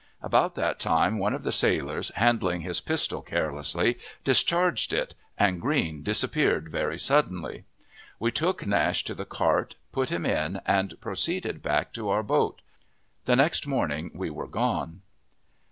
[0.23, 6.01] About that time one of the sailors, handling his pistol carelessly, discharged it, and Green
[6.01, 7.65] disappeared very suddenly.
[8.19, 12.63] We took Nash to the cart, put him in, and proceeded back to our boat.
[13.25, 15.03] The next morning we were gone.